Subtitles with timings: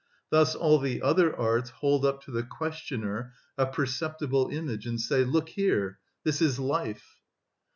[0.31, 5.23] Thus all the other arts hold up to the questioner a perceptible image, and say,
[5.23, 7.17] "Look here, this is life."